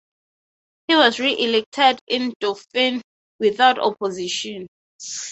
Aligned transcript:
He 0.87 0.95
was 0.95 1.19
re-elected 1.19 2.01
in 2.07 2.33
Dauphin 2.41 3.03
without 3.39 3.77
opposition. 3.77 4.65